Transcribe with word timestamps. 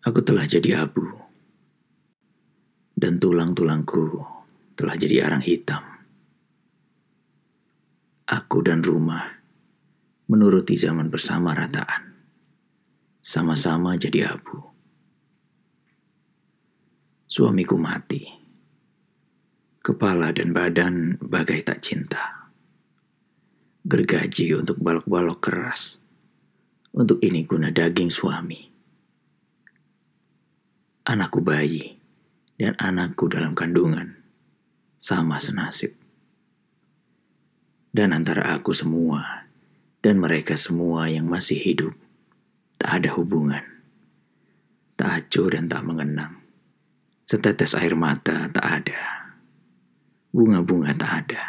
Aku 0.00 0.24
telah 0.24 0.48
jadi 0.48 0.80
abu, 0.80 1.04
dan 2.96 3.20
tulang-tulangku 3.20 4.24
telah 4.72 4.96
jadi 4.96 5.28
arang 5.28 5.44
hitam. 5.44 5.84
Aku 8.24 8.64
dan 8.64 8.80
rumah 8.80 9.28
menuruti 10.24 10.80
zaman 10.80 11.12
bersama 11.12 11.52
rataan, 11.52 12.16
sama-sama 13.20 14.00
jadi 14.00 14.32
abu. 14.32 14.56
Suamiku 17.28 17.76
mati, 17.76 18.24
kepala 19.84 20.32
dan 20.32 20.56
badan 20.56 21.20
bagai 21.20 21.60
tak 21.60 21.84
cinta. 21.84 22.48
Gergaji 23.84 24.56
untuk 24.56 24.80
balok-balok 24.80 25.44
keras, 25.44 26.00
untuk 26.96 27.20
ini 27.20 27.44
guna 27.44 27.68
daging 27.68 28.08
suami 28.08 28.69
anakku 31.04 31.40
bayi, 31.40 31.96
dan 32.60 32.76
anakku 32.76 33.26
dalam 33.26 33.56
kandungan 33.56 34.20
sama 35.00 35.40
senasib. 35.40 35.96
Dan 37.90 38.14
antara 38.14 38.54
aku 38.54 38.70
semua 38.70 39.48
dan 39.98 40.22
mereka 40.22 40.54
semua 40.54 41.10
yang 41.10 41.26
masih 41.26 41.58
hidup, 41.58 41.96
tak 42.78 43.02
ada 43.02 43.16
hubungan. 43.18 43.64
Tak 44.94 45.26
acuh 45.26 45.48
dan 45.50 45.66
tak 45.66 45.82
mengenang. 45.82 46.38
Setetes 47.26 47.74
air 47.74 47.96
mata 47.98 48.46
tak 48.52 48.66
ada. 48.84 49.00
Bunga-bunga 50.30 50.94
tak 50.94 51.12
ada. 51.26 51.42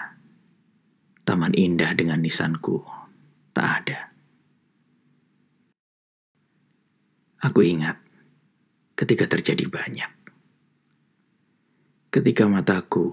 Taman 1.21 1.53
indah 1.53 1.93
dengan 1.93 2.17
nisanku 2.17 2.81
tak 3.53 3.85
ada. 3.85 3.99
Aku 7.45 7.61
ingat 7.61 8.00
ketika 9.01 9.25
terjadi 9.25 9.65
banyak. 9.65 10.11
Ketika 12.13 12.45
mataku 12.45 13.09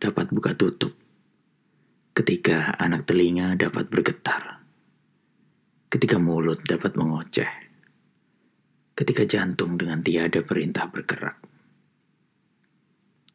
dapat 0.00 0.32
buka 0.32 0.56
tutup. 0.56 0.96
Ketika 2.16 2.72
anak 2.80 3.04
telinga 3.04 3.52
dapat 3.52 3.92
bergetar. 3.92 4.64
Ketika 5.92 6.16
mulut 6.16 6.64
dapat 6.64 6.96
mengoceh. 6.96 7.52
Ketika 8.96 9.28
jantung 9.28 9.76
dengan 9.76 10.00
tiada 10.00 10.40
perintah 10.40 10.88
bergerak. 10.88 11.36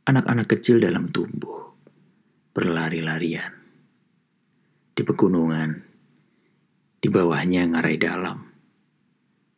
Anak-anak 0.10 0.58
kecil 0.58 0.82
dalam 0.82 1.14
tumbuh 1.14 1.70
berlari-larian. 2.58 3.54
Di 4.98 5.06
pegunungan, 5.06 5.70
di 6.98 7.08
bawahnya 7.14 7.70
ngarai 7.70 7.98
dalam 8.02 8.51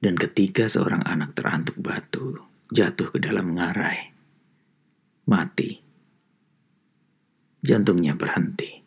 dan 0.04 0.20
ketika 0.20 0.68
seorang 0.68 1.00
anak 1.08 1.32
terantuk 1.32 1.80
batu 1.80 2.36
jatuh 2.68 3.08
ke 3.08 3.24
dalam 3.24 3.56
ngarai, 3.56 4.12
mati. 5.32 5.80
Jantungnya 7.64 8.12
berhenti. 8.12 8.84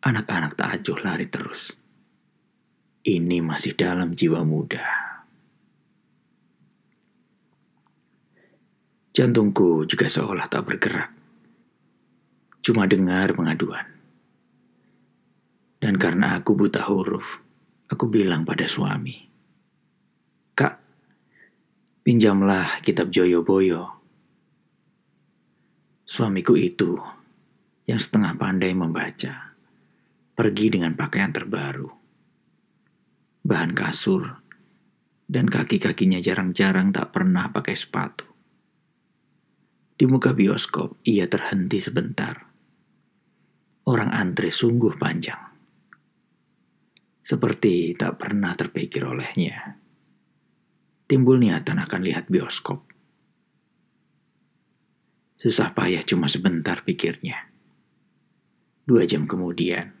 Anak-anak 0.00 0.56
tak 0.56 0.80
acuh 0.80 0.98
lari 1.04 1.28
terus. 1.28 1.76
Ini 3.04 3.44
masih 3.44 3.76
dalam 3.76 4.16
jiwa 4.16 4.40
muda. 4.40 4.80
Jantungku 9.12 9.84
juga 9.84 10.08
seolah 10.08 10.48
tak 10.48 10.64
bergerak. 10.64 11.12
Cuma 12.64 12.88
dengar 12.88 13.36
pengaduan. 13.36 13.84
Dan 15.76 16.00
karena 16.00 16.40
aku 16.40 16.56
buta 16.56 16.88
huruf, 16.88 17.44
aku 17.92 18.08
bilang 18.08 18.48
pada 18.48 18.64
suami, 18.64 19.31
Pinjamlah 22.02 22.82
kitab 22.82 23.14
Joyo 23.14 23.46
Boyo. 23.46 23.86
Suamiku 26.02 26.58
itu 26.58 26.98
yang 27.86 28.02
setengah 28.02 28.34
pandai 28.34 28.74
membaca, 28.74 29.54
pergi 30.34 30.66
dengan 30.66 30.98
pakaian 30.98 31.30
terbaru, 31.30 31.86
bahan 33.46 33.70
kasur, 33.70 34.34
dan 35.30 35.46
kaki-kakinya 35.46 36.18
jarang-jarang 36.18 36.90
tak 36.90 37.14
pernah 37.14 37.54
pakai 37.54 37.78
sepatu. 37.78 38.26
Di 39.94 40.02
muka 40.02 40.34
bioskop, 40.34 40.98
ia 41.06 41.30
terhenti 41.30 41.78
sebentar. 41.78 42.34
Orang 43.86 44.10
antre 44.10 44.50
sungguh 44.50 44.98
panjang. 44.98 45.54
Seperti 47.22 47.94
tak 47.94 48.18
pernah 48.18 48.58
terpikir 48.58 49.06
olehnya 49.06 49.81
timbul 51.12 51.36
niatan 51.36 51.76
akan 51.76 52.00
lihat 52.08 52.32
bioskop. 52.32 52.88
Susah 55.36 55.76
payah 55.76 56.00
cuma 56.00 56.24
sebentar 56.24 56.80
pikirnya. 56.88 57.52
Dua 58.88 59.04
jam 59.04 59.28
kemudian, 59.28 59.92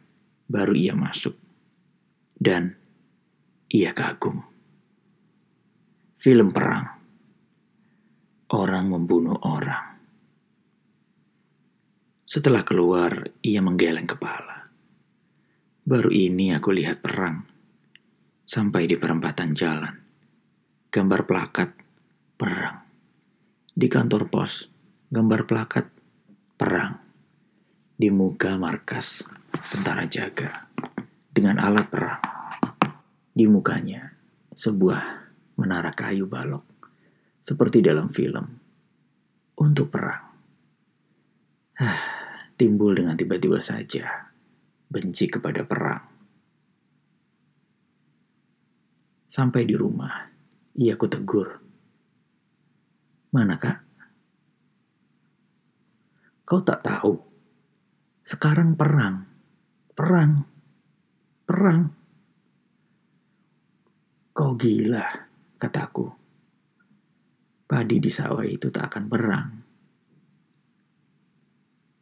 baru 0.48 0.72
ia 0.72 0.96
masuk. 0.96 1.36
Dan 2.32 2.72
ia 3.68 3.92
kagum. 3.92 4.40
Film 6.16 6.48
perang. 6.48 6.96
Orang 8.56 8.88
membunuh 8.88 9.36
orang. 9.44 10.00
Setelah 12.24 12.64
keluar, 12.64 13.20
ia 13.44 13.60
menggeleng 13.60 14.08
kepala. 14.08 14.64
Baru 15.84 16.08
ini 16.08 16.56
aku 16.56 16.72
lihat 16.72 17.04
perang. 17.04 17.44
Sampai 18.48 18.88
di 18.88 18.96
perempatan 18.96 19.52
jalan 19.52 20.01
gambar 20.92 21.24
plakat 21.24 21.72
perang. 22.36 22.84
Di 23.72 23.88
kantor 23.88 24.28
pos, 24.28 24.68
gambar 25.08 25.48
plakat 25.48 25.88
perang. 26.60 27.00
Di 27.96 28.12
muka 28.12 28.60
markas 28.60 29.24
tentara 29.72 30.04
jaga 30.04 30.68
dengan 31.32 31.56
alat 31.64 31.88
perang. 31.88 32.20
Di 33.32 33.48
mukanya 33.48 34.12
sebuah 34.52 35.32
menara 35.56 35.88
kayu 35.96 36.28
balok 36.28 36.92
seperti 37.40 37.80
dalam 37.80 38.12
film 38.12 38.44
untuk 39.64 39.88
perang. 39.88 40.28
Ah, 41.80 42.04
timbul 42.60 42.92
dengan 42.92 43.16
tiba-tiba 43.16 43.64
saja 43.64 44.28
benci 44.92 45.24
kepada 45.24 45.64
perang. 45.64 46.04
Sampai 49.32 49.64
di 49.64 49.72
rumah, 49.72 50.31
Iya 50.72 50.96
ku 50.96 51.04
tegur. 51.04 51.60
Mana 53.32 53.60
kak? 53.60 53.84
Kau 56.48 56.64
tak 56.64 56.80
tahu. 56.80 57.12
Sekarang 58.24 58.72
perang. 58.72 59.28
Perang. 59.92 60.32
Perang. 61.44 61.82
Kau 64.32 64.56
gila, 64.56 65.04
kataku. 65.60 66.08
Padi 67.68 68.00
di 68.00 68.08
sawah 68.08 68.44
itu 68.48 68.72
tak 68.72 68.92
akan 68.92 69.04
perang. 69.12 69.48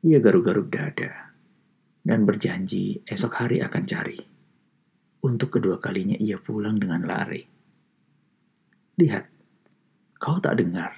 Ia 0.07 0.19
garuk-garuk 0.23 0.71
dada 0.71 1.35
dan 2.07 2.23
berjanji 2.23 3.03
esok 3.03 3.33
hari 3.35 3.59
akan 3.59 3.83
cari. 3.83 4.19
Untuk 5.27 5.59
kedua 5.59 5.83
kalinya 5.83 6.15
ia 6.17 6.39
pulang 6.39 6.79
dengan 6.79 7.03
lari. 7.03 7.50
Lihat, 9.01 9.25
kau 10.21 10.37
tak 10.45 10.61
dengar 10.61 10.93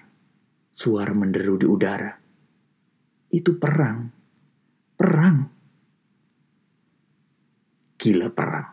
suara 0.75 1.15
menderu 1.15 1.55
di 1.55 1.71
udara. 1.71 2.11
Itu 3.31 3.63
perang. 3.63 4.11
Perang. 4.99 5.39
Gila 7.95 8.29
perang. 8.35 8.69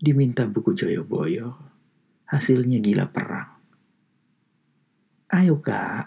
Diminta 0.00 0.48
buku 0.48 0.72
Joyoboyo, 0.72 1.48
hasilnya 2.32 2.80
gila 2.80 3.12
perang. 3.12 3.50
Ayo 5.36 5.60
kak, 5.60 6.04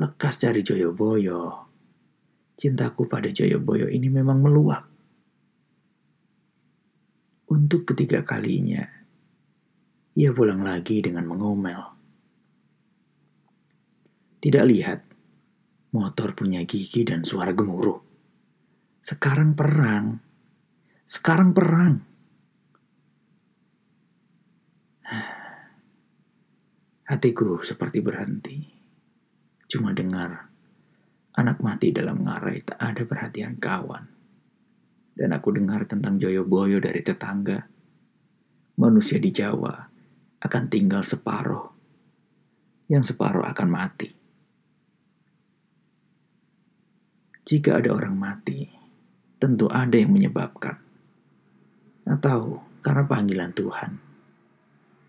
lekas 0.00 0.40
cari 0.40 0.64
Joyoboyo. 0.64 1.68
Cintaku 2.56 3.04
pada 3.04 3.28
Joyoboyo 3.28 3.92
ini 3.92 4.08
memang 4.08 4.40
meluap. 4.40 4.88
Untuk 7.52 7.84
ketiga 7.92 8.24
kalinya, 8.24 8.99
ia 10.18 10.34
pulang 10.34 10.66
lagi 10.66 10.98
dengan 10.98 11.22
mengomel. 11.30 11.82
Tidak 14.40 14.64
lihat, 14.66 15.00
motor 15.94 16.34
punya 16.34 16.64
gigi 16.66 17.06
dan 17.06 17.22
suara 17.22 17.54
gemuruh. 17.54 18.00
Sekarang 19.04 19.54
perang. 19.54 20.18
Sekarang 21.06 21.50
perang. 21.54 21.94
Hatiku 27.10 27.62
seperti 27.66 27.98
berhenti. 27.98 28.58
Cuma 29.66 29.90
dengar 29.90 30.46
anak 31.34 31.58
mati 31.62 31.90
dalam 31.90 32.22
ngarai 32.22 32.62
tak 32.62 32.78
ada 32.78 33.02
perhatian 33.02 33.58
kawan. 33.58 34.06
Dan 35.10 35.34
aku 35.34 35.52
dengar 35.52 35.84
tentang 35.90 36.22
Joyo 36.22 36.46
Boyo 36.46 36.78
dari 36.78 37.02
tetangga. 37.02 37.66
Manusia 38.78 39.18
di 39.20 39.28
Jawa 39.34 39.89
akan 40.40 40.64
tinggal 40.72 41.04
separuh, 41.04 41.68
yang 42.88 43.04
separuh 43.04 43.44
akan 43.44 43.68
mati. 43.68 44.08
Jika 47.44 47.82
ada 47.82 47.92
orang 47.92 48.16
mati, 48.16 48.64
tentu 49.36 49.68
ada 49.68 49.96
yang 49.96 50.14
menyebabkan, 50.16 50.80
atau 52.08 52.64
karena 52.80 53.04
panggilan 53.04 53.52
Tuhan, 53.52 53.92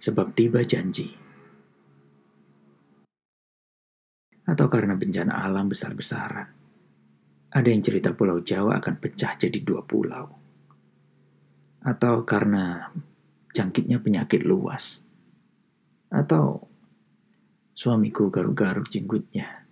sebab 0.04 0.36
tiba 0.36 0.60
janji, 0.66 1.16
atau 4.44 4.68
karena 4.68 4.98
bencana 5.00 5.38
alam 5.44 5.72
besar-besaran. 5.72 6.50
Ada 7.52 7.68
yang 7.68 7.84
cerita 7.84 8.16
Pulau 8.16 8.40
Jawa 8.40 8.80
akan 8.80 8.96
pecah 8.96 9.36
jadi 9.36 9.60
dua 9.60 9.84
pulau, 9.84 10.32
atau 11.84 12.24
karena 12.24 12.90
jangkitnya 13.52 14.00
penyakit 14.00 14.48
luas, 14.48 15.04
atau 16.12 16.68
suamiku 17.72 18.28
garuk-garuk 18.28 18.92
jenggotnya 18.92 19.64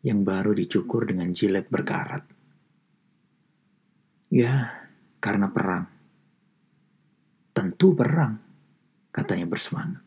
yang 0.00 0.22
baru 0.24 0.54
dicukur 0.54 1.04
dengan 1.04 1.34
jilet 1.34 1.66
berkarat. 1.68 2.24
Ya, 4.30 4.86
karena 5.18 5.50
perang. 5.50 5.90
Tentu 7.50 7.92
perang, 7.98 8.38
katanya 9.10 9.44
bersemangat. 9.50 10.00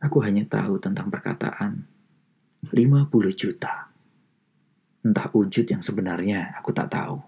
Aku 0.00 0.22
hanya 0.24 0.48
tahu 0.48 0.80
tentang 0.80 1.12
perkataan 1.12 1.84
50 2.72 3.10
juta. 3.36 3.92
Entah 5.04 5.28
wujud 5.28 5.66
yang 5.68 5.84
sebenarnya 5.84 6.56
aku 6.56 6.72
tak 6.72 6.88
tahu. 6.88 7.20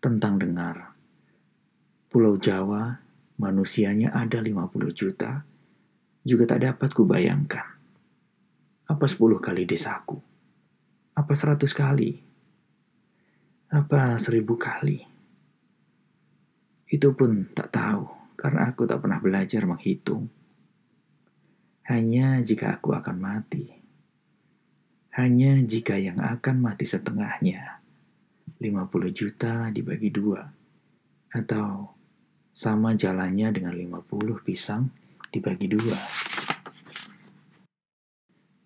Tentang 0.00 0.40
dengar 0.40 0.96
Pulau 2.08 2.40
Jawa 2.40 3.09
manusianya 3.40 4.12
ada 4.12 4.44
50 4.44 4.92
juta 4.92 5.48
juga 6.20 6.44
tak 6.44 6.68
dapat 6.68 6.92
kubayangkan. 6.92 7.66
Apa 8.84 9.04
10 9.08 9.40
kali 9.40 9.64
desaku? 9.64 10.20
Apa 11.16 11.32
100 11.32 11.64
kali? 11.72 12.20
Apa 13.72 14.20
1000 14.20 14.44
kali? 14.60 14.98
Itu 16.92 17.16
pun 17.16 17.48
tak 17.56 17.72
tahu 17.72 18.04
karena 18.36 18.68
aku 18.68 18.84
tak 18.84 19.00
pernah 19.00 19.22
belajar 19.22 19.64
menghitung 19.64 20.28
hanya 21.90 22.38
jika 22.38 22.78
aku 22.78 22.94
akan 22.94 23.18
mati. 23.18 23.66
Hanya 25.10 25.58
jika 25.66 25.98
yang 25.98 26.22
akan 26.22 26.62
mati 26.62 26.86
setengahnya 26.86 27.82
50 28.62 29.10
juta 29.10 29.74
dibagi 29.74 30.14
dua 30.14 30.38
atau 31.34 31.90
sama 32.50 32.92
jalannya 32.98 33.54
dengan 33.54 33.74
50 33.74 34.46
pisang 34.46 34.90
dibagi 35.30 35.70
dua. 35.70 35.98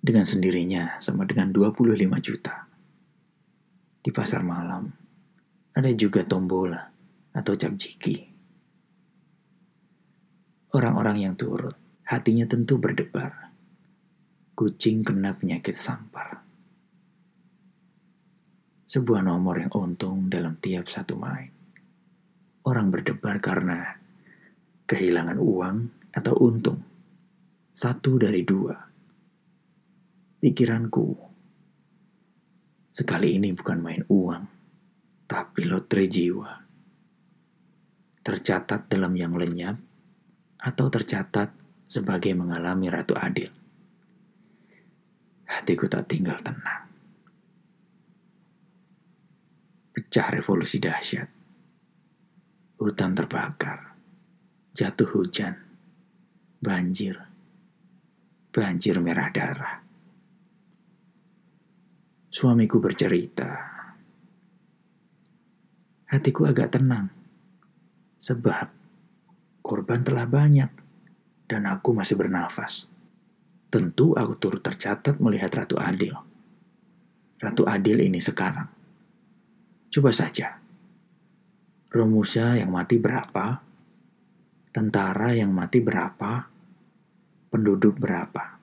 Dengan 0.05 0.29
sendirinya 0.29 1.01
sama 1.01 1.25
dengan 1.25 1.49
25 1.53 1.97
juta. 2.21 2.69
Di 4.05 4.13
pasar 4.13 4.45
malam 4.45 4.85
ada 5.73 5.91
juga 5.97 6.27
tombola 6.27 6.83
atau 7.33 7.55
capjiki. 7.57 8.35
Orang-orang 10.75 11.23
yang 11.23 11.35
turut 11.39 11.79
hatinya 12.05 12.45
tentu 12.51 12.83
berdebar. 12.83 13.55
Kucing 14.55 15.07
kena 15.07 15.35
penyakit 15.35 15.75
sampar. 15.75 16.43
Sebuah 18.91 19.23
nomor 19.23 19.59
yang 19.59 19.73
untung 19.75 20.31
dalam 20.31 20.59
tiap 20.63 20.87
satu 20.87 21.19
main. 21.19 21.54
Orang 22.65 22.89
berdebar 22.89 23.45
karena 23.45 24.01
kehilangan 24.89 25.37
uang 25.37 25.77
atau 26.17 26.35
untung. 26.41 26.81
Satu 27.75 28.17
dari 28.17 28.41
dua. 28.41 28.73
Pikiranku, 30.41 31.09
sekali 32.89 33.37
ini 33.37 33.53
bukan 33.53 33.79
main 33.83 34.05
uang, 34.09 34.43
tapi 35.29 35.67
lotre 35.67 36.09
jiwa. 36.09 36.53
Tercatat 38.25 38.89
dalam 38.89 39.13
yang 39.13 39.37
lenyap 39.37 39.77
atau 40.57 40.87
tercatat 40.89 41.53
sebagai 41.85 42.33
mengalami 42.33 42.89
Ratu 42.89 43.13
Adil. 43.13 43.53
Hatiku 45.45 45.85
tak 45.91 46.09
tinggal 46.09 46.41
tenang. 46.41 46.89
Pecah 49.93 50.29
revolusi 50.33 50.81
dahsyat. 50.81 51.34
Hutan 52.85 53.17
terbakar. 53.17 53.97
Jatuh 54.77 55.09
hujan. 55.17 55.57
Banjir. 56.61 57.17
Banjir 58.53 59.01
merah 59.01 59.33
darah. 59.33 59.81
Suamiku 62.29 62.85
bercerita. 62.85 63.49
Hatiku 66.13 66.45
agak 66.45 66.77
tenang. 66.77 67.09
Sebab 68.21 68.69
korban 69.65 70.05
telah 70.05 70.29
banyak 70.29 70.69
dan 71.49 71.65
aku 71.65 71.97
masih 71.97 72.21
bernafas. 72.21 72.85
Tentu 73.73 74.13
aku 74.13 74.37
turut 74.37 74.61
tercatat 74.61 75.17
melihat 75.25 75.49
Ratu 75.57 75.81
Adil. 75.81 76.13
Ratu 77.41 77.65
Adil 77.65 78.05
ini 78.05 78.21
sekarang. 78.21 78.69
Coba 79.89 80.13
saja. 80.13 80.64
Romusha 81.95 82.59
yang 82.59 82.75
mati 82.75 82.99
berapa? 82.99 83.63
Tentara 84.75 85.31
yang 85.39 85.55
mati 85.55 85.79
berapa? 85.79 86.51
Penduduk 87.55 88.03
berapa? 88.03 88.59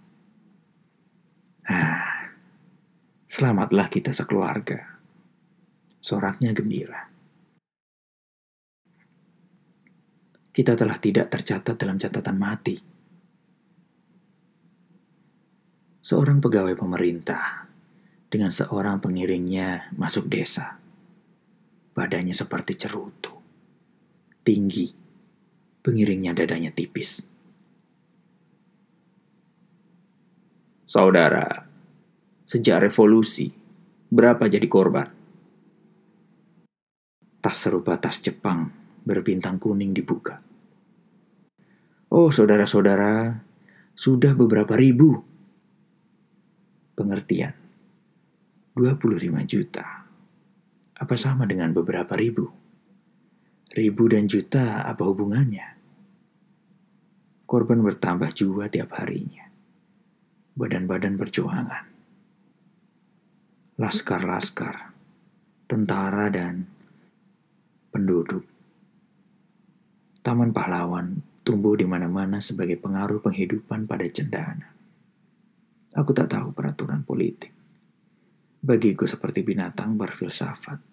Ah, 1.71 2.27
selamatlah 3.31 3.87
kita 3.87 4.11
sekeluarga. 4.11 4.99
Soraknya 6.03 6.51
gembira. 6.51 7.11
kita 10.51 10.75
telah 10.75 10.99
tidak 10.99 11.31
tercatat 11.31 11.75
dalam 11.79 11.95
catatan 11.95 12.35
mati. 12.35 12.75
Seorang 16.03 16.43
pegawai 16.43 16.75
pemerintah 16.75 17.71
dengan 18.27 18.51
seorang 18.51 18.99
pengiringnya 18.99 19.95
masuk 19.95 20.27
desa. 20.27 20.75
Badannya 21.91 22.31
seperti 22.31 22.79
cerutu. 22.79 23.35
Tinggi. 24.41 24.87
Pengiringnya 25.81 26.31
dadanya 26.31 26.71
tipis. 26.71 27.25
Saudara, 30.91 31.47
sejak 32.43 32.83
revolusi, 32.83 33.47
berapa 34.11 34.47
jadi 34.51 34.67
korban? 34.67 35.07
Tas 37.41 37.57
serupa 37.57 37.95
tas 37.97 38.19
Jepang 38.19 38.69
berbintang 39.01 39.57
kuning 39.57 39.95
dibuka. 39.95 40.43
Oh, 42.11 42.27
saudara-saudara, 42.27 43.39
sudah 43.95 44.35
beberapa 44.35 44.75
ribu. 44.75 45.23
Pengertian. 46.91 47.55
25 48.75 49.47
juta. 49.47 50.00
Apa 51.01 51.17
sama 51.17 51.49
dengan 51.49 51.73
beberapa 51.73 52.13
ribu? 52.13 52.45
Ribu 53.73 54.03
dan 54.05 54.29
juta 54.29 54.85
apa 54.85 55.01
hubungannya? 55.01 55.81
Korban 57.49 57.81
bertambah 57.81 58.29
jua 58.37 58.69
tiap 58.69 58.93
harinya. 59.01 59.49
Badan-badan 60.53 61.17
perjuangan. 61.17 61.85
Laskar-laskar, 63.81 64.93
tentara 65.65 66.29
dan 66.29 66.69
penduduk 67.89 68.45
Taman 70.21 70.53
pahlawan 70.53 71.17
tumbuh 71.41 71.73
di 71.73 71.89
mana-mana 71.89 72.37
sebagai 72.45 72.77
pengaruh 72.77 73.25
penghidupan 73.25 73.89
pada 73.89 74.05
cendana. 74.05 74.69
Aku 75.97 76.13
tak 76.13 76.29
tahu 76.29 76.53
peraturan 76.53 77.01
politik. 77.01 77.49
Bagiku 78.61 79.09
seperti 79.09 79.41
binatang 79.41 79.97
berfilsafat. 79.97 80.90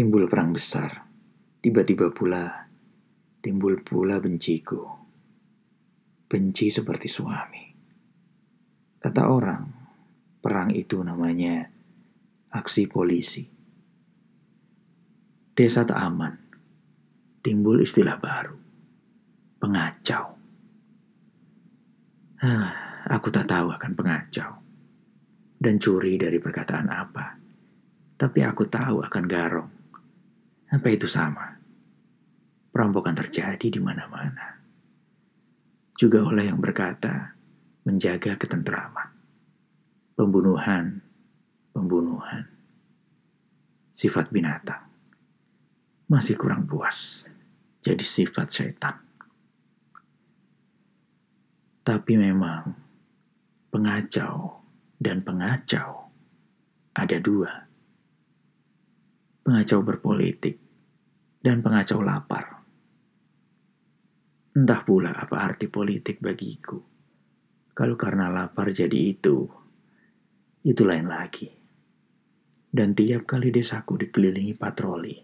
Timbul 0.00 0.32
perang 0.32 0.56
besar. 0.56 1.04
Tiba-tiba 1.60 2.08
pula 2.08 2.48
timbul 3.44 3.84
pula 3.84 4.16
benciku. 4.16 4.80
Benci 6.24 6.72
seperti 6.72 7.04
suami. 7.04 7.68
Kata 8.96 9.28
orang, 9.28 9.60
perang 10.40 10.72
itu 10.72 11.04
namanya 11.04 11.68
aksi 12.48 12.88
polisi 12.88 13.44
desa 15.52 15.84
tak 15.84 16.00
aman. 16.00 16.32
Timbul 17.44 17.84
istilah 17.84 18.16
baru. 18.16 18.56
Pengacau. 19.60 20.24
Ah, 22.40 23.04
aku 23.04 23.28
tak 23.28 23.44
tahu 23.44 23.68
akan 23.68 23.92
pengacau. 23.92 24.64
Dan 25.60 25.76
curi 25.76 26.16
dari 26.16 26.40
perkataan 26.40 26.88
apa. 26.88 27.36
Tapi 28.16 28.40
aku 28.40 28.64
tahu 28.64 29.04
akan 29.04 29.26
garong. 29.28 29.79
Apa 30.70 30.86
itu 30.90 31.10
sama? 31.10 31.60
perampokan 32.70 33.18
terjadi 33.18 33.66
di 33.66 33.80
mana-mana. 33.82 34.62
Juga 35.98 36.24
oleh 36.24 36.48
yang 36.48 36.62
berkata, 36.62 37.36
menjaga 37.84 38.38
ketentraman. 38.38 39.10
Pembunuhan, 40.16 41.02
pembunuhan. 41.74 42.48
Sifat 43.92 44.32
binatang. 44.32 44.88
Masih 46.08 46.40
kurang 46.40 46.64
puas. 46.64 47.28
Jadi 47.84 48.00
sifat 48.00 48.48
setan. 48.48 48.96
Tapi 51.84 52.12
memang 52.16 52.76
pengacau 53.68 54.62
dan 55.00 55.20
pengacau 55.20 56.12
ada 56.96 57.16
dua. 57.20 57.69
Pengacau 59.40 59.80
berpolitik 59.80 60.60
dan 61.40 61.64
pengacau 61.64 62.04
lapar. 62.04 62.60
Entah 64.52 64.84
pula 64.84 65.16
apa 65.16 65.40
arti 65.40 65.64
politik 65.72 66.20
bagiku. 66.20 66.76
Kalau 67.72 67.96
karena 67.96 68.28
lapar 68.28 68.68
jadi 68.68 69.16
itu, 69.16 69.48
itu 70.60 70.82
lain 70.84 71.08
lagi. 71.08 71.48
Dan 72.68 72.92
tiap 72.92 73.24
kali 73.24 73.48
desaku 73.48 73.96
dikelilingi 73.96 74.52
patroli, 74.54 75.16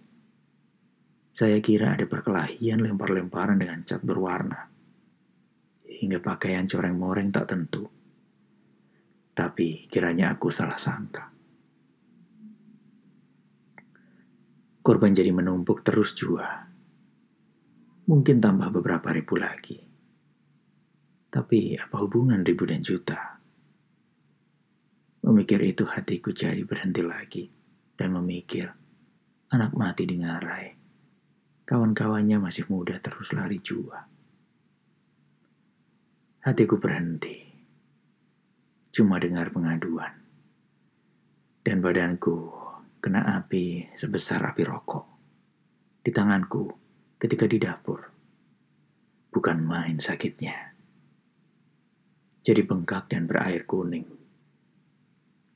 saya 1.37 1.61
kira 1.61 1.93
ada 1.93 2.09
perkelahian 2.09 2.81
lempar-lemparan 2.81 3.61
dengan 3.61 3.85
cat 3.85 4.01
berwarna. 4.01 4.73
Hingga 5.85 6.25
pakaian 6.25 6.65
coreng-moreng 6.65 7.29
tak 7.29 7.53
tentu. 7.53 7.85
Tapi 9.37 9.85
kiranya 9.85 10.33
aku 10.33 10.49
salah 10.49 10.81
sangka. 10.81 11.36
Korban 14.87 15.11
jadi 15.11 15.35
menumpuk 15.35 15.83
terus 15.83 16.14
jua. 16.14 16.47
Mungkin 18.07 18.38
tambah 18.38 18.71
beberapa 18.71 19.11
ribu 19.11 19.35
lagi. 19.35 19.83
Tapi 21.26 21.75
apa 21.75 22.07
hubungan 22.07 22.47
ribu 22.47 22.71
dan 22.71 22.87
juta? 22.87 23.19
Memikir 25.26 25.59
itu 25.66 25.83
hatiku 25.90 26.31
jadi 26.31 26.62
berhenti 26.62 27.02
lagi 27.02 27.50
dan 27.99 28.14
memikir 28.14 28.71
anak 29.50 29.75
mati 29.75 30.07
di 30.07 30.23
ngarai. 30.23 30.66
Kawan-kawannya 31.66 32.38
masih 32.38 32.71
muda 32.71 33.02
terus 33.02 33.35
lari 33.35 33.59
jua. 33.59 34.07
Hatiku 36.47 36.78
berhenti. 36.78 37.43
Cuma 38.95 39.19
dengar 39.19 39.50
pengaduan. 39.50 40.14
Dan 41.66 41.83
badanku 41.83 42.66
kena 43.07 43.39
api 43.39 43.95
sebesar 43.95 44.43
api 44.51 44.63
rokok. 44.67 45.07
Di 46.03 46.11
tanganku 46.11 46.67
ketika 47.23 47.47
di 47.47 47.63
dapur. 47.63 48.03
Bukan 49.31 49.63
main 49.63 50.03
sakitnya 50.03 50.77
jadi 52.47 52.63
bengkak 52.63 53.11
dan 53.11 53.27
berair 53.27 53.67
kuning. 53.67 54.07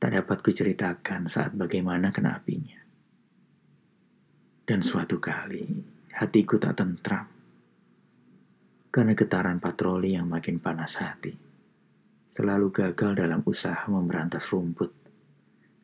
Tak 0.03 0.11
dapat 0.11 0.43
kuceritakan 0.43 1.31
saat 1.31 1.55
bagaimana 1.55 2.11
kena 2.11 2.35
apinya. 2.35 2.83
Dan 4.67 4.83
suatu 4.83 5.23
kali 5.23 5.71
hatiku 6.19 6.59
tak 6.59 6.83
tentram. 6.83 7.31
Karena 8.91 9.15
getaran 9.15 9.63
patroli 9.63 10.19
yang 10.19 10.27
makin 10.27 10.59
panas 10.59 10.99
hati. 10.99 11.31
Selalu 12.35 12.75
gagal 12.75 13.23
dalam 13.23 13.47
usaha 13.47 13.87
memberantas 13.87 14.51
rumput. 14.51 14.91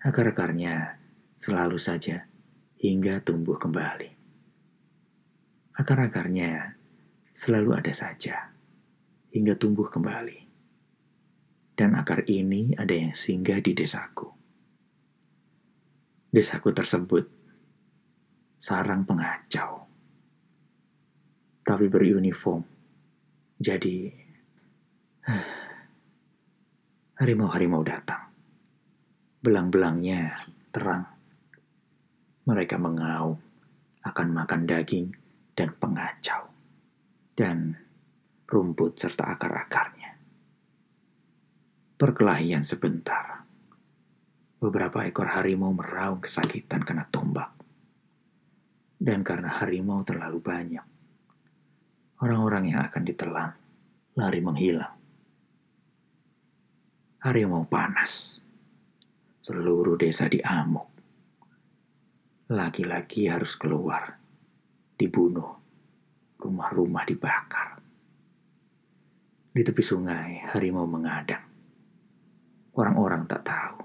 Akar-akarnya 0.03 1.06
selalu 1.37 1.79
saja 1.81 2.25
hingga 2.81 3.21
tumbuh 3.25 3.57
kembali. 3.57 4.11
Akar-akarnya 5.77 6.77
selalu 7.37 7.77
ada 7.77 7.93
saja 7.93 8.53
hingga 9.33 9.57
tumbuh 9.57 9.93
kembali 9.93 10.47
dan 11.77 11.93
akar 11.93 12.25
ini 12.25 12.73
ada 12.73 12.97
yang 12.97 13.13
singgah 13.13 13.61
di 13.61 13.77
desaku. 13.77 14.33
Desaku 16.33 16.73
tersebut 16.73 17.25
sarang 18.57 19.05
pengacau, 19.05 19.85
tapi 21.61 21.87
beruniform. 21.93 22.65
Jadi, 23.61 24.09
harimau-harimau 27.21 27.85
datang. 27.85 28.33
Belang-belangnya 29.45 30.33
terang. 30.73 31.16
Mereka 32.47 32.79
mengaum 32.79 33.35
akan 34.07 34.29
makan 34.31 34.71
daging 34.71 35.11
dan 35.59 35.75
pengacau, 35.83 36.47
dan 37.35 37.75
rumput 38.47 38.95
serta 38.95 39.35
akar-akarnya. 39.35 40.15
Perkelahian 41.99 42.63
sebentar. 42.63 43.43
Beberapa 44.63 45.03
ekor 45.05 45.27
harimau 45.27 45.75
meraung 45.75 46.23
kesakitan 46.23 46.87
kena 46.87 47.11
tombak. 47.11 47.51
Dan 48.97 49.27
karena 49.27 49.51
harimau 49.61 50.07
terlalu 50.07 50.41
banyak, 50.41 50.87
orang-orang 52.25 52.73
yang 52.73 52.81
akan 52.87 53.03
ditelan 53.05 53.53
lari 54.17 54.41
menghilang. 54.41 54.97
Harimau 57.21 57.69
panas. 57.69 58.41
Seluruh 59.45 60.01
desa 60.01 60.31
diamuk. 60.31 60.96
Laki-laki 62.47 63.27
harus 63.27 63.59
keluar, 63.59 64.19
dibunuh, 64.95 65.59
rumah-rumah 66.39 67.03
dibakar. 67.03 67.83
Di 69.51 69.63
tepi 69.65 69.83
sungai, 69.83 70.47
harimau 70.53 70.87
mengadang 70.87 71.47
Orang-orang 72.77 73.25
tak 73.25 73.41
tahu. 73.41 73.81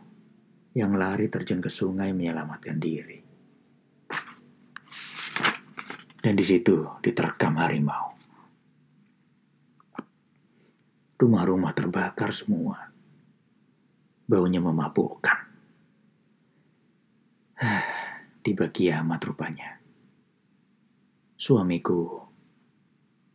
Yang 0.75 0.91
lari 0.99 1.25
terjun 1.31 1.63
ke 1.63 1.71
sungai 1.71 2.11
menyelamatkan 2.11 2.75
diri. 2.75 3.19
Dan 6.21 6.35
di 6.35 6.43
situ 6.43 6.99
diterkam 6.99 7.55
harimau. 7.55 8.11
Rumah-rumah 11.15 11.71
terbakar 11.71 12.35
semua. 12.35 12.91
Baunya 14.27 14.59
memabukkan. 14.59 15.39
Tiba 18.41 18.73
kiamat 18.73 19.21
rupanya. 19.21 19.77
Suamiku 21.37 22.25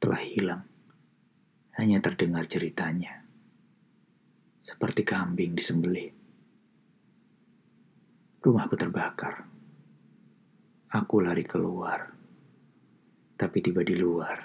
telah 0.02 0.18
hilang. 0.18 0.62
Hanya 1.78 2.00
terdengar 2.02 2.48
ceritanya 2.48 3.26
seperti 4.66 5.06
kambing 5.06 5.54
disembelih. 5.54 6.10
Rumahku 8.42 8.74
terbakar. 8.74 9.46
Aku 10.90 11.22
lari 11.22 11.46
keluar, 11.46 12.10
tapi 13.38 13.62
tiba 13.62 13.86
di 13.86 13.94
luar, 13.94 14.42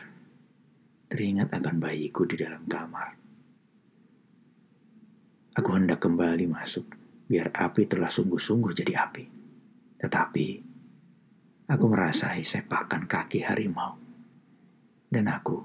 teringat 1.10 1.50
akan 1.50 1.82
bayiku 1.82 2.30
di 2.30 2.38
dalam 2.38 2.62
kamar. 2.70 3.18
Aku 5.58 5.70
hendak 5.74 6.06
kembali 6.06 6.46
masuk, 6.46 6.86
biar 7.26 7.50
api 7.50 7.90
telah 7.90 8.14
sungguh-sungguh 8.14 8.78
jadi 8.78 9.02
api. 9.10 9.41
Tetapi, 10.02 10.48
aku 11.70 11.86
merasai 11.86 12.42
sepakan 12.42 13.06
kaki 13.06 13.46
harimau. 13.46 14.02
Dan 15.12 15.30
aku 15.30 15.62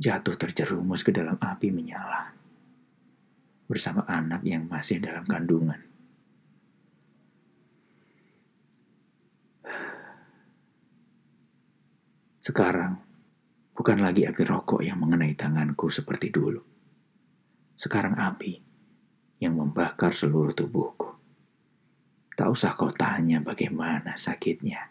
jatuh 0.00 0.34
terjerumus 0.40 1.04
ke 1.04 1.12
dalam 1.12 1.36
api 1.36 1.68
menyala 1.68 2.32
bersama 3.68 4.04
anak 4.08 4.42
yang 4.42 4.64
masih 4.66 4.98
dalam 4.98 5.24
kandungan. 5.28 5.80
Sekarang, 12.42 12.98
bukan 13.70 14.02
lagi 14.02 14.26
api 14.26 14.42
rokok 14.42 14.82
yang 14.82 14.98
mengenai 14.98 15.38
tanganku 15.38 15.94
seperti 15.94 16.34
dulu. 16.34 16.58
Sekarang 17.78 18.18
api 18.18 18.58
yang 19.38 19.54
membakar 19.54 20.10
seluruh 20.10 20.50
tubuhku. 20.50 21.21
Tak 22.42 22.50
usah 22.50 22.74
kau 22.74 22.90
tanya 22.90 23.38
bagaimana 23.38 24.18
sakitnya. 24.18 24.90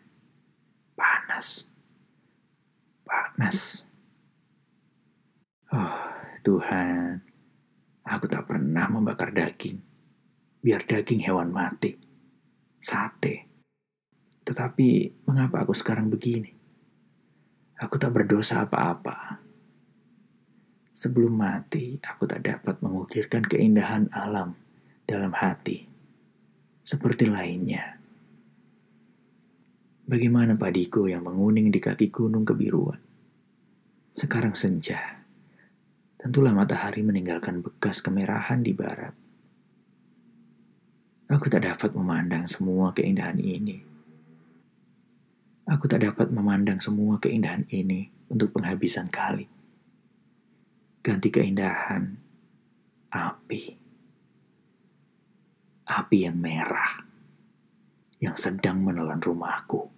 Panas. 0.95 1.67
Panas. 3.03 3.83
Oh, 5.67 5.99
Tuhan. 6.47 7.19
Aku 8.07 8.31
tak 8.31 8.47
pernah 8.47 8.87
membakar 8.87 9.35
daging, 9.35 9.83
biar 10.63 10.87
daging 10.87 11.27
hewan 11.27 11.51
mati, 11.51 11.99
sate. 12.79 13.51
Tetapi 14.47 15.19
mengapa 15.27 15.67
aku 15.67 15.75
sekarang 15.75 16.07
begini? 16.07 16.55
Aku 17.83 17.99
tak 17.99 18.15
berdosa 18.15 18.63
apa-apa. 18.63 19.43
Sebelum 20.95 21.35
mati, 21.35 21.99
aku 21.99 22.23
tak 22.31 22.47
dapat 22.47 22.79
mengukirkan 22.79 23.43
keindahan 23.43 24.07
alam 24.15 24.55
dalam 25.03 25.35
hati, 25.35 25.90
seperti 26.81 27.29
lainnya. 27.29 27.97
Bagaimana 30.05 30.59
padiku 30.59 31.07
yang 31.07 31.23
menguning 31.23 31.71
di 31.71 31.79
kaki 31.79 32.11
gunung 32.11 32.43
kebiruan. 32.43 32.99
Sekarang 34.11 34.57
senja. 34.59 35.23
Tentulah 36.19 36.51
matahari 36.51 37.01
meninggalkan 37.01 37.63
bekas 37.63 38.03
kemerahan 38.03 38.59
di 38.61 38.75
barat. 38.75 39.15
Aku 41.31 41.47
tak 41.47 41.63
dapat 41.63 41.95
memandang 41.95 42.45
semua 42.51 42.91
keindahan 42.91 43.39
ini. 43.39 43.79
Aku 45.71 45.87
tak 45.87 46.03
dapat 46.03 46.27
memandang 46.27 46.83
semua 46.83 47.15
keindahan 47.15 47.63
ini 47.71 48.11
untuk 48.27 48.51
penghabisan 48.51 49.07
kali. 49.07 49.47
Ganti 50.99 51.31
keindahan, 51.31 52.19
api. 53.09 53.80
Api 55.91 56.23
yang 56.23 56.39
merah, 56.39 57.03
yang 58.23 58.39
sedang 58.39 58.79
menelan 58.79 59.19
rumahku. 59.19 59.91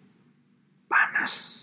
Panas. 0.89 1.61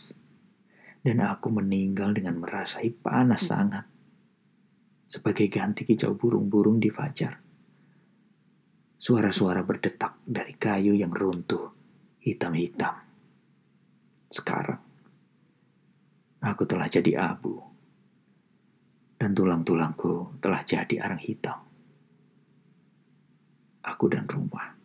Dan 1.03 1.19
aku 1.25 1.51
meninggal 1.51 2.15
dengan 2.15 2.39
merasai 2.39 2.95
panas 2.95 3.51
sangat. 3.51 3.83
Sebagai 5.11 5.51
ganti 5.51 5.83
kicau 5.83 6.15
burung-burung 6.15 6.79
di 6.79 6.87
fajar 6.87 7.51
Suara-suara 9.01 9.65
berdetak 9.65 10.21
dari 10.29 10.53
kayu 10.61 10.93
yang 10.93 11.09
runtuh, 11.09 11.73
hitam-hitam. 12.21 13.01
Sekarang, 14.29 14.77
aku 16.45 16.69
telah 16.69 16.85
jadi 16.85 17.33
abu, 17.33 17.57
dan 19.17 19.33
tulang-tulangku 19.33 20.37
telah 20.45 20.61
jadi 20.69 21.01
arang 21.01 21.17
hitam. 21.17 21.65
Aku 23.91 24.07
dan 24.07 24.31
rumah 24.31 24.81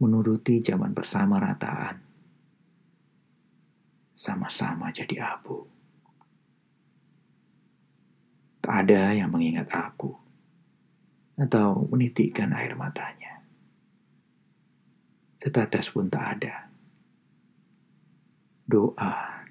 menuruti 0.00 0.64
zaman 0.64 0.96
bersama 0.96 1.36
rataan, 1.36 2.00
sama-sama 4.16 4.88
jadi 4.88 5.36
abu. 5.36 5.68
Tak 8.64 8.88
ada 8.88 9.12
yang 9.12 9.28
mengingat 9.28 9.68
aku 9.68 10.16
atau 11.36 11.84
menitikkan 11.92 12.52
air 12.56 12.72
matanya. 12.76 13.44
Setetes 15.40 15.92
pun 15.92 16.08
tak 16.08 16.40
ada. 16.40 16.68
Doa 18.64 19.44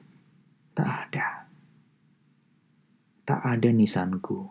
tak 0.74 0.90
ada. 1.10 1.28
Tak 3.26 3.42
ada 3.46 3.70
nisanku 3.70 4.50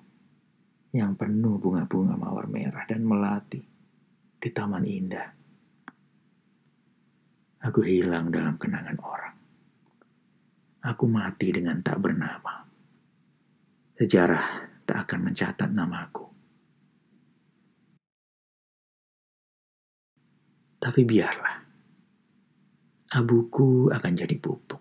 yang 0.95 1.19
penuh 1.19 1.59
bunga-bunga 1.59 2.15
mawar 2.15 2.47
merah 2.47 2.87
dan 2.87 3.03
melati 3.03 3.78
di 4.49 4.57
taman 4.57 4.89
indah. 4.89 5.29
Aku 7.69 7.85
hilang 7.85 8.33
dalam 8.33 8.57
kenangan 8.57 8.97
orang. 8.97 9.37
Aku 10.89 11.05
mati 11.05 11.53
dengan 11.53 11.85
tak 11.85 12.01
bernama. 12.01 12.65
Sejarah 13.93 14.65
tak 14.89 15.05
akan 15.05 15.21
mencatat 15.29 15.69
namaku. 15.69 16.25
Tapi 20.81 21.01
biarlah. 21.05 21.57
Abuku 23.21 23.93
akan 23.93 24.13
jadi 24.17 24.37
pupuk. 24.41 24.81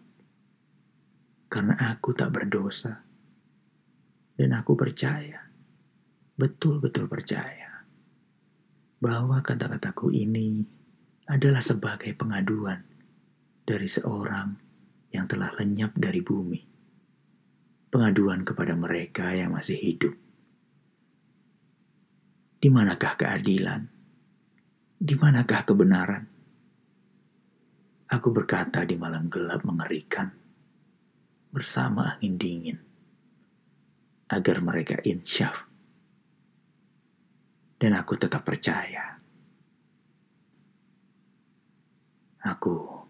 Karena 1.52 1.76
aku 1.92 2.16
tak 2.16 2.32
berdosa. 2.32 3.04
Dan 4.38 4.54
aku 4.54 4.78
percaya, 4.78 5.42
betul-betul 6.38 7.10
percaya, 7.10 7.57
bahwa 8.98 9.46
kata-kataku 9.46 10.10
ini 10.10 10.66
adalah 11.30 11.62
sebagai 11.62 12.16
pengaduan 12.18 12.82
dari 13.68 13.86
seorang 13.86 14.58
yang 15.14 15.28
telah 15.30 15.54
lenyap 15.60 15.94
dari 15.94 16.24
bumi. 16.24 16.62
Pengaduan 17.88 18.48
kepada 18.48 18.74
mereka 18.74 19.32
yang 19.36 19.54
masih 19.54 19.78
hidup. 19.78 20.16
Di 22.58 22.68
manakah 22.74 23.14
keadilan? 23.16 23.86
Di 24.98 25.14
manakah 25.14 25.62
kebenaran? 25.62 26.24
Aku 28.08 28.32
berkata 28.32 28.88
di 28.88 28.96
malam 28.96 29.28
gelap 29.28 29.68
mengerikan, 29.68 30.32
bersama 31.52 32.16
angin 32.16 32.40
dingin, 32.40 32.80
agar 34.32 34.64
mereka 34.64 34.96
insyaf. 35.04 35.67
Dan 37.78 37.94
aku 37.94 38.18
tetap 38.18 38.42
percaya. 38.42 39.14
Aku 42.42 43.06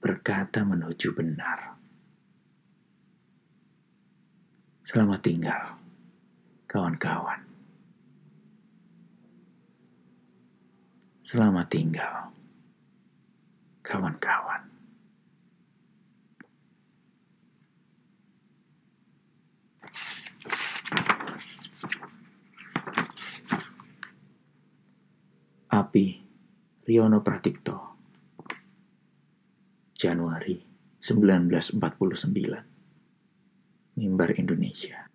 berkata 0.00 0.64
menuju 0.64 1.12
benar. 1.12 1.76
Selamat 4.88 5.20
tinggal, 5.20 5.76
kawan-kawan. 6.64 7.44
Selamat 11.28 11.68
tinggal, 11.68 12.32
kawan-kawan. 13.84 14.77
Api 25.68 26.16
Riono 26.88 27.20
Pratikto. 27.20 28.00
Januari 29.92 30.64
1949 30.96 32.64
Mimbar 34.00 34.32
Indonesia 34.40 35.07